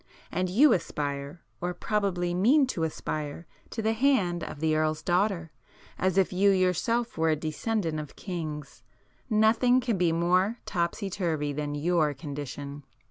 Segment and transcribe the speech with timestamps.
[0.31, 5.51] And you aspire, or probably mean to aspire to the hand of the Earl's daughter,
[5.99, 8.81] as if you yourself were a descendant of kings.
[9.29, 12.83] Nothing can be more topsy turvey than your condition!"